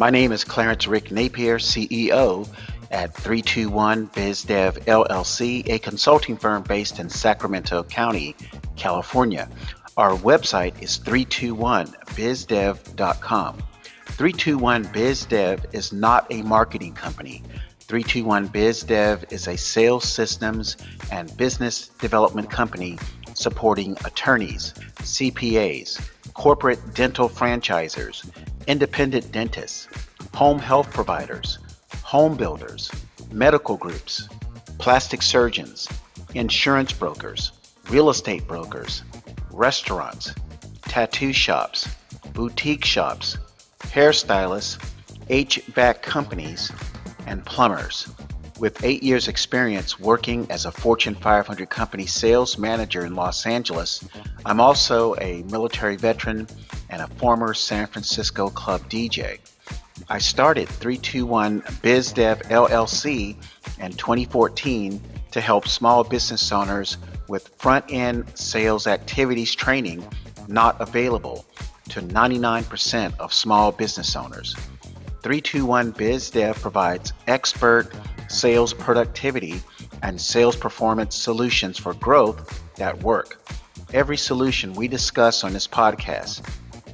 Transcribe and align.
My 0.00 0.08
name 0.08 0.32
is 0.32 0.44
Clarence 0.44 0.86
Rick 0.86 1.12
Napier, 1.12 1.58
CEO 1.58 2.48
at 2.90 3.12
321 3.12 4.08
BizDev 4.08 4.82
LLC, 4.86 5.68
a 5.68 5.78
consulting 5.78 6.38
firm 6.38 6.62
based 6.62 6.98
in 6.98 7.10
Sacramento 7.10 7.82
County, 7.82 8.34
California. 8.76 9.46
Our 9.98 10.12
website 10.12 10.82
is 10.82 10.98
321bizdev.com. 11.00 13.62
321BizDev 14.06 15.74
is 15.74 15.92
not 15.92 16.26
a 16.30 16.40
marketing 16.44 16.94
company. 16.94 17.42
321BizDev 17.80 19.30
is 19.30 19.48
a 19.48 19.58
sales 19.58 20.08
systems 20.08 20.78
and 21.12 21.36
business 21.36 21.88
development 21.88 22.48
company 22.48 22.98
supporting 23.34 23.98
attorneys, 24.06 24.72
CPAs, 25.00 26.00
corporate 26.32 26.94
dental 26.94 27.28
franchisers, 27.28 28.24
independent 28.70 29.32
dentists, 29.32 29.88
home 30.32 30.60
health 30.60 30.92
providers, 30.92 31.58
home 32.04 32.36
builders, 32.36 32.88
medical 33.32 33.76
groups, 33.76 34.28
plastic 34.78 35.22
surgeons, 35.22 35.88
insurance 36.34 36.92
brokers, 36.92 37.50
real 37.88 38.10
estate 38.10 38.46
brokers, 38.46 39.02
restaurants, 39.50 40.32
tattoo 40.82 41.32
shops, 41.32 41.88
boutique 42.32 42.84
shops, 42.84 43.38
hairstylists, 43.80 44.78
HVAC 45.28 46.00
companies, 46.00 46.70
and 47.26 47.44
plumbers. 47.44 48.08
With 48.60 48.84
eight 48.84 49.02
years' 49.02 49.26
experience 49.26 49.98
working 49.98 50.46
as 50.50 50.66
a 50.66 50.70
Fortune 50.70 51.14
500 51.14 51.70
company 51.70 52.04
sales 52.04 52.58
manager 52.58 53.06
in 53.06 53.14
Los 53.14 53.46
Angeles, 53.46 54.06
I'm 54.44 54.60
also 54.60 55.14
a 55.16 55.42
military 55.44 55.96
veteran 55.96 56.46
and 56.90 57.00
a 57.00 57.06
former 57.06 57.54
San 57.54 57.86
Francisco 57.86 58.50
club 58.50 58.82
DJ. 58.90 59.38
I 60.10 60.18
started 60.18 60.68
321 60.68 61.62
BizDev 61.82 62.42
LLC 62.50 63.34
in 63.78 63.92
2014 63.92 65.00
to 65.30 65.40
help 65.40 65.66
small 65.66 66.04
business 66.04 66.52
owners 66.52 66.98
with 67.28 67.48
front 67.56 67.86
end 67.88 68.26
sales 68.34 68.86
activities 68.86 69.54
training 69.54 70.06
not 70.48 70.78
available 70.82 71.46
to 71.88 72.02
99% 72.02 73.18
of 73.20 73.32
small 73.32 73.72
business 73.72 74.14
owners. 74.14 74.54
321 75.22 75.94
BizDev 75.94 76.60
provides 76.60 77.14
expert 77.26 77.90
sales 78.30 78.72
productivity 78.72 79.60
and 80.02 80.20
sales 80.20 80.56
performance 80.56 81.16
solutions 81.16 81.78
for 81.78 81.94
growth 81.94 82.62
that 82.76 83.02
work. 83.02 83.42
Every 83.92 84.16
solution 84.16 84.72
we 84.72 84.88
discuss 84.88 85.42
on 85.42 85.52
this 85.52 85.66
podcast, 85.66 86.44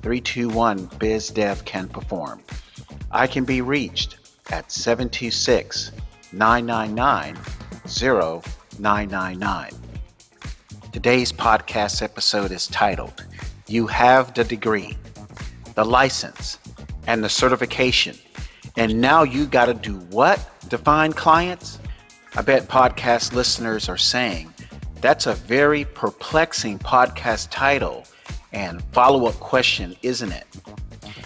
321 0.02 0.88
BizDev 0.88 1.64
can 1.64 1.88
perform. 1.88 2.42
I 3.10 3.26
can 3.26 3.44
be 3.44 3.60
reached 3.60 4.16
at 4.50 4.72
726 4.72 5.92
999 6.32 7.36
0999. 8.78 9.70
Today's 10.92 11.32
podcast 11.32 12.02
episode 12.02 12.50
is 12.50 12.66
titled 12.68 13.24
You 13.68 13.86
Have 13.86 14.32
the 14.32 14.44
Degree, 14.44 14.96
the 15.74 15.84
License, 15.84 16.58
and 17.06 17.22
the 17.22 17.28
certification. 17.28 18.16
And 18.76 19.00
now 19.00 19.22
you 19.22 19.46
got 19.46 19.66
to 19.66 19.74
do 19.74 19.98
what 20.10 20.40
to 20.70 20.78
find 20.78 21.14
clients? 21.14 21.78
I 22.34 22.42
bet 22.42 22.69
podcast 22.69 23.33
listeners 23.33 23.89
are 23.89 23.97
saying 23.97 24.53
that's 25.00 25.27
a 25.27 25.34
very 25.34 25.84
perplexing 25.84 26.78
podcast 26.78 27.48
title 27.50 28.05
and 28.53 28.83
follow 28.92 29.27
up 29.27 29.34
question, 29.34 29.97
isn't 30.03 30.33
it? 30.33 30.47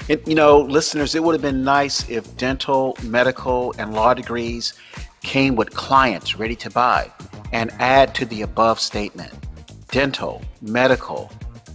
it? 0.09 0.27
You 0.27 0.35
know, 0.35 0.61
listeners, 0.61 1.15
it 1.15 1.23
would 1.23 1.33
have 1.35 1.43
been 1.43 1.65
nice 1.65 2.09
if 2.09 2.37
dental, 2.37 2.97
medical, 3.05 3.75
and 3.79 3.95
law 3.95 4.15
degrees 4.15 4.75
came 5.23 5.57
with 5.57 5.71
clients 5.75 6.37
ready 6.37 6.57
to 6.57 6.71
buy 6.71 7.11
and 7.53 7.71
add 7.79 8.15
to 8.17 8.25
the 8.27 8.43
above 8.43 8.81
statement 8.81 9.33
dental, 9.91 10.41
medical, 10.63 11.31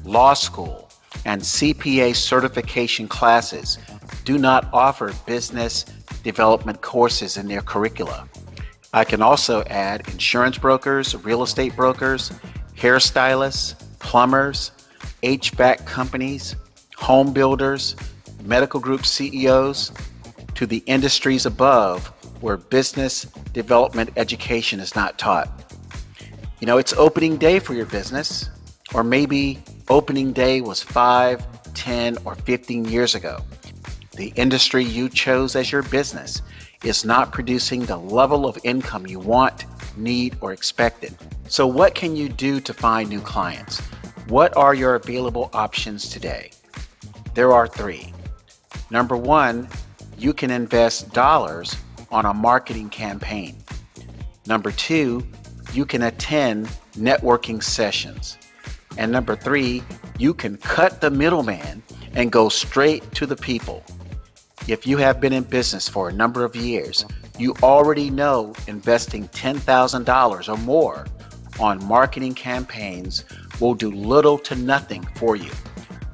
law 0.05 0.33
school, 0.33 0.89
and 1.25 1.41
CPA 1.41 2.15
certification 2.15 3.07
classes 3.07 3.77
do 4.23 4.37
not 4.37 4.69
offer 4.71 5.13
business 5.25 5.85
development 6.25 6.81
courses 6.81 7.37
in 7.37 7.47
their 7.47 7.61
curricula. 7.61 8.27
I 8.91 9.03
can 9.03 9.21
also 9.21 9.61
add 9.65 10.07
insurance 10.09 10.57
brokers, 10.57 11.15
real 11.23 11.43
estate 11.43 11.75
brokers, 11.75 12.31
hairstylists, 12.75 13.75
plumbers, 13.99 14.71
HVAC 15.21 15.85
companies, 15.85 16.55
home 16.97 17.31
builders, 17.31 17.95
medical 18.43 18.79
group 18.79 19.05
CEOs 19.05 19.91
to 20.55 20.65
the 20.65 20.81
industries 20.87 21.45
above 21.45 22.07
where 22.41 22.57
business 22.57 23.25
development 23.53 24.09
education 24.17 24.79
is 24.79 24.95
not 24.95 25.19
taught. 25.19 25.47
You 26.59 26.65
know, 26.65 26.79
it's 26.79 26.93
opening 26.93 27.37
day 27.37 27.59
for 27.59 27.75
your 27.75 27.85
business, 27.85 28.49
or 28.95 29.03
maybe 29.03 29.59
opening 29.89 30.33
day 30.33 30.61
was 30.61 30.81
5, 30.81 31.73
10, 31.75 32.17
or 32.25 32.33
15 32.33 32.85
years 32.85 33.13
ago 33.13 33.43
the 34.15 34.33
industry 34.35 34.83
you 34.83 35.09
chose 35.09 35.55
as 35.55 35.71
your 35.71 35.83
business 35.83 36.41
is 36.83 37.05
not 37.05 37.31
producing 37.31 37.85
the 37.85 37.97
level 37.97 38.45
of 38.45 38.57
income 38.63 39.07
you 39.07 39.19
want, 39.19 39.65
need, 39.97 40.37
or 40.41 40.53
expected. 40.53 41.15
So, 41.47 41.67
what 41.67 41.95
can 41.95 42.15
you 42.15 42.29
do 42.29 42.59
to 42.61 42.73
find 42.73 43.09
new 43.09 43.21
clients? 43.21 43.79
What 44.27 44.55
are 44.57 44.73
your 44.73 44.95
available 44.95 45.49
options 45.53 46.09
today? 46.09 46.51
There 47.33 47.51
are 47.53 47.67
three. 47.67 48.13
Number 48.89 49.17
one, 49.17 49.67
you 50.17 50.33
can 50.33 50.51
invest 50.51 51.13
dollars 51.13 51.75
on 52.11 52.25
a 52.25 52.33
marketing 52.33 52.89
campaign. 52.89 53.55
Number 54.47 54.71
two, 54.71 55.25
you 55.73 55.85
can 55.85 56.03
attend 56.03 56.67
networking 56.97 57.61
sessions. 57.61 58.37
And 58.97 59.11
number 59.11 59.35
three, 59.35 59.83
you 60.17 60.33
can 60.33 60.57
cut 60.57 61.01
the 61.01 61.11
middleman 61.11 61.83
and 62.13 62.31
go 62.31 62.47
straight 62.47 63.11
to 63.13 63.25
the 63.25 63.35
people. 63.35 63.83
If 64.67 64.87
you 64.87 64.97
have 64.97 65.21
been 65.21 65.31
in 65.31 65.43
business 65.43 65.87
for 65.87 66.09
a 66.09 66.11
number 66.11 66.43
of 66.43 66.55
years, 66.55 67.05
you 67.37 67.53
already 67.61 68.09
know 68.09 68.51
investing 68.67 69.27
$10,000 69.27 70.49
or 70.49 70.57
more 70.57 71.05
on 71.59 71.85
marketing 71.85 72.33
campaigns 72.33 73.25
will 73.59 73.75
do 73.75 73.91
little 73.91 74.39
to 74.39 74.55
nothing 74.55 75.03
for 75.17 75.35
you. 75.35 75.51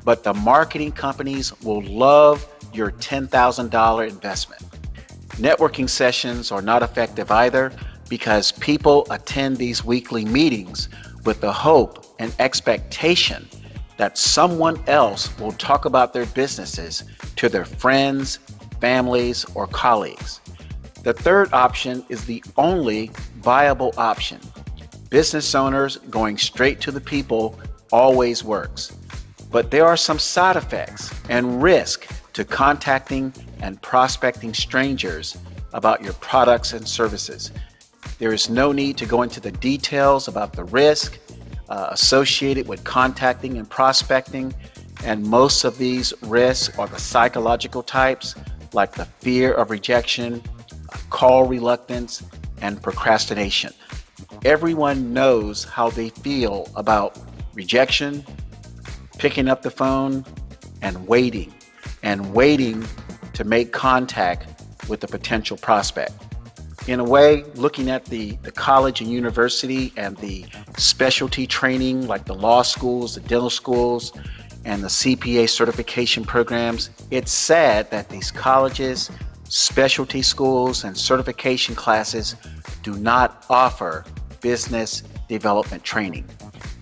But 0.03 0.25
the 0.25 0.33
marketing 0.33 0.91
companies 0.91 1.57
will 1.61 1.81
love 1.81 2.45
your 2.73 2.91
$10,000 2.91 4.09
investment. 4.09 4.63
Networking 5.37 5.87
sessions 5.87 6.51
are 6.51 6.61
not 6.61 6.83
effective 6.83 7.31
either 7.31 7.71
because 8.09 8.51
people 8.51 9.07
attend 9.11 9.55
these 9.55 9.85
weekly 9.85 10.25
meetings 10.25 10.89
with 11.23 11.39
the 11.39 11.53
hope 11.53 12.05
and 12.19 12.35
expectation 12.39 13.47
that 14.01 14.17
someone 14.17 14.83
else 14.87 15.29
will 15.37 15.51
talk 15.51 15.85
about 15.85 16.11
their 16.11 16.25
businesses 16.25 17.03
to 17.35 17.47
their 17.47 17.65
friends, 17.65 18.37
families, 18.79 19.45
or 19.53 19.67
colleagues. 19.67 20.41
The 21.03 21.13
third 21.13 21.53
option 21.53 22.03
is 22.09 22.25
the 22.25 22.43
only 22.57 23.11
viable 23.41 23.93
option. 23.97 24.39
Business 25.11 25.53
owners 25.53 25.97
going 26.09 26.39
straight 26.39 26.81
to 26.81 26.91
the 26.91 26.99
people 26.99 27.59
always 27.91 28.43
works. 28.43 28.91
But 29.51 29.69
there 29.69 29.85
are 29.85 29.97
some 29.97 30.17
side 30.17 30.55
effects 30.55 31.13
and 31.29 31.61
risk 31.61 32.07
to 32.33 32.43
contacting 32.43 33.31
and 33.59 33.79
prospecting 33.83 34.55
strangers 34.55 35.37
about 35.73 36.03
your 36.03 36.13
products 36.13 36.73
and 36.73 36.87
services. 36.87 37.51
There 38.17 38.33
is 38.33 38.49
no 38.49 38.71
need 38.71 38.97
to 38.97 39.05
go 39.05 39.21
into 39.21 39.39
the 39.39 39.51
details 39.51 40.27
about 40.27 40.53
the 40.53 40.63
risk 40.63 41.19
uh, 41.71 41.87
associated 41.91 42.67
with 42.67 42.83
contacting 42.83 43.57
and 43.57 43.67
prospecting. 43.69 44.53
And 45.05 45.25
most 45.25 45.63
of 45.63 45.77
these 45.77 46.13
risks 46.23 46.77
are 46.77 46.85
the 46.85 46.99
psychological 46.99 47.81
types, 47.81 48.35
like 48.73 48.91
the 48.91 49.05
fear 49.05 49.53
of 49.53 49.71
rejection, 49.71 50.43
call 51.09 51.47
reluctance, 51.47 52.23
and 52.61 52.81
procrastination. 52.83 53.73
Everyone 54.43 55.13
knows 55.13 55.63
how 55.63 55.89
they 55.89 56.09
feel 56.09 56.69
about 56.75 57.17
rejection, 57.53 58.25
picking 59.17 59.47
up 59.47 59.61
the 59.61 59.71
phone, 59.71 60.25
and 60.81 61.07
waiting, 61.07 61.53
and 62.03 62.33
waiting 62.33 62.85
to 63.33 63.45
make 63.45 63.71
contact 63.71 64.61
with 64.89 65.03
a 65.05 65.07
potential 65.07 65.55
prospect 65.55 66.13
in 66.87 66.99
a 66.99 67.03
way, 67.03 67.43
looking 67.55 67.89
at 67.89 68.05
the, 68.05 68.37
the 68.43 68.51
college 68.51 69.01
and 69.01 69.09
university 69.09 69.93
and 69.97 70.17
the 70.17 70.45
specialty 70.77 71.45
training, 71.45 72.07
like 72.07 72.25
the 72.25 72.33
law 72.33 72.61
schools, 72.61 73.15
the 73.15 73.21
dental 73.21 73.49
schools, 73.49 74.13
and 74.65 74.83
the 74.83 74.87
CPA 74.87 75.49
certification 75.49 76.23
programs, 76.23 76.89
it's 77.09 77.31
sad 77.31 77.89
that 77.91 78.09
these 78.09 78.31
colleges, 78.31 79.11
specialty 79.47 80.21
schools, 80.21 80.83
and 80.83 80.97
certification 80.97 81.75
classes 81.75 82.35
do 82.83 82.93
not 82.95 83.45
offer 83.49 84.05
business 84.39 85.01
development 85.27 85.83
training. 85.83 86.25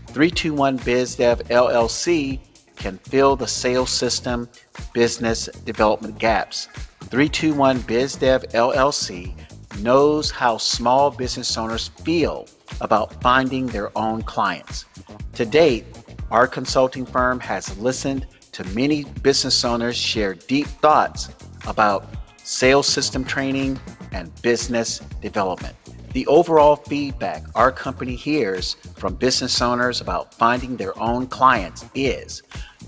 321 0.08 0.80
BizDev 0.80 1.44
LLC 1.48 2.40
can 2.76 2.98
fill 3.00 3.36
the 3.36 3.48
sales 3.48 3.90
system 3.90 4.48
business 4.94 5.48
development 5.66 6.18
gaps 6.18 6.68
321 7.10 7.80
BizDev 7.80 8.52
LLC 8.52 9.34
knows 9.78 10.32
how 10.32 10.58
small 10.58 11.12
business 11.12 11.58
owners 11.58 11.90
feel 12.04 12.48
about 12.82 13.22
finding 13.22 13.68
their 13.68 13.96
own 13.98 14.22
clients. 14.24 14.86
To 15.34 15.46
date, 15.46 15.86
our 16.32 16.48
consulting 16.48 17.06
firm 17.06 17.40
has 17.40 17.78
listened 17.78 18.28
to 18.52 18.64
many 18.76 19.04
business 19.22 19.64
owners 19.64 19.96
share 19.96 20.34
deep 20.34 20.68
thoughts 20.68 21.30
about 21.68 22.06
sales 22.38 22.88
system 22.88 23.24
training 23.24 23.80
and 24.12 24.30
business 24.42 25.00
development. 25.22 25.76
The 26.14 26.26
overall 26.28 26.76
feedback 26.76 27.44
our 27.54 27.72
company 27.72 28.16
hears 28.16 28.76
from 28.96 29.16
business 29.16 29.62
owners 29.62 30.02
about 30.02 30.34
finding 30.34 30.76
their 30.76 30.98
own 31.00 31.28
clients 31.28 31.86
is 31.94 32.42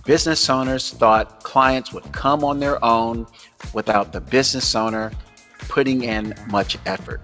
business 0.06 0.50
owners 0.50 0.90
thought 0.92 1.44
clients 1.44 1.94
would 1.94 2.12
come 2.12 2.44
on 2.44 2.60
their 2.60 2.84
own 2.84 3.28
without 3.74 4.12
the 4.12 4.22
business 4.22 4.74
owner 4.76 5.12
putting 5.68 6.04
in 6.04 6.34
much 6.50 6.78
effort. 6.86 7.22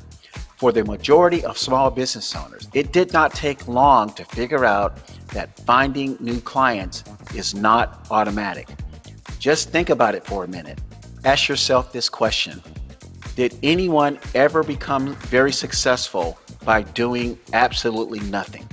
For 0.57 0.71
the 0.71 0.83
majority 0.83 1.43
of 1.45 1.57
small 1.57 1.91
business 1.91 2.35
owners, 2.35 2.67
it 2.73 2.91
did 2.91 3.13
not 3.13 3.33
take 3.33 3.67
long 3.67 4.11
to 4.13 4.25
figure 4.25 4.65
out 4.65 4.97
that 5.27 5.55
finding 5.65 6.17
new 6.19 6.41
clients 6.41 7.03
is 7.35 7.53
not 7.53 8.07
automatic. 8.09 8.67
Just 9.37 9.69
think 9.69 9.89
about 9.89 10.15
it 10.15 10.25
for 10.25 10.43
a 10.43 10.47
minute. 10.47 10.81
Ask 11.23 11.47
yourself 11.47 11.91
this 11.91 12.09
question 12.09 12.61
Did 13.35 13.57
anyone 13.61 14.19
ever 14.33 14.63
become 14.63 15.13
very 15.15 15.51
successful 15.51 16.39
by 16.65 16.81
doing 16.81 17.37
absolutely 17.53 18.19
nothing? 18.21 18.67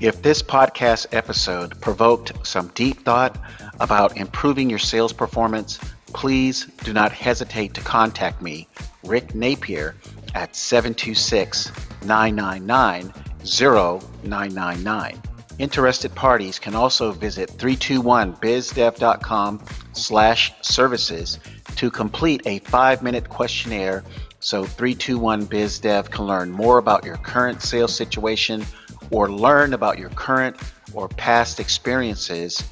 If 0.00 0.20
this 0.20 0.42
podcast 0.42 1.06
episode 1.12 1.80
provoked 1.80 2.46
some 2.46 2.68
deep 2.74 3.04
thought 3.04 3.38
about 3.80 4.16
improving 4.16 4.68
your 4.68 4.78
sales 4.78 5.12
performance, 5.12 5.78
please 6.08 6.66
do 6.84 6.92
not 6.92 7.12
hesitate 7.12 7.74
to 7.74 7.80
contact 7.80 8.42
me, 8.42 8.68
Rick 9.06 9.34
Napier, 9.34 9.94
at 10.34 10.56
726 10.56 11.70
999 12.04 13.12
0999. 13.44 15.22
Interested 15.58 16.14
parties 16.14 16.58
can 16.58 16.74
also 16.74 17.12
visit 17.12 17.50
321bizdev.com 17.50 19.62
slash 19.92 20.52
services 20.62 21.38
to 21.76 21.90
complete 21.90 22.42
a 22.46 22.58
five-minute 22.60 23.28
questionnaire 23.28 24.02
so 24.40 24.64
321bizdev 24.64 26.10
can 26.10 26.26
learn 26.26 26.50
more 26.50 26.78
about 26.78 27.04
your 27.04 27.16
current 27.18 27.62
sales 27.62 27.94
situation 27.94 28.64
or 29.10 29.30
learn 29.30 29.74
about 29.74 29.98
your 29.98 30.10
current 30.10 30.56
or 30.92 31.08
past 31.08 31.60
experiences 31.60 32.64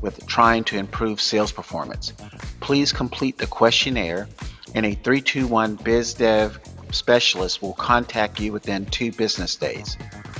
with 0.00 0.26
trying 0.26 0.64
to 0.64 0.78
improve 0.78 1.20
sales 1.20 1.52
performance. 1.52 2.14
Please 2.60 2.92
complete 2.92 3.38
the 3.38 3.46
questionnaire 3.46 4.28
and 4.74 4.86
a 4.86 4.94
321 4.94 5.78
BizDev 5.78 6.58
specialist 6.94 7.62
will 7.62 7.74
contact 7.74 8.40
you 8.40 8.52
within 8.52 8.86
two 8.86 9.12
business 9.12 9.56
days. 9.56 9.96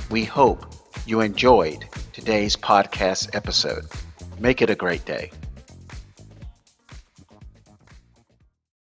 We 0.09 0.23
hope 0.23 0.65
you 1.05 1.21
enjoyed 1.21 1.85
today's 2.13 2.55
podcast 2.55 3.35
episode. 3.35 3.85
Make 4.39 4.61
it 4.61 4.69
a 4.69 4.75
great 4.75 5.05
day. 5.05 5.31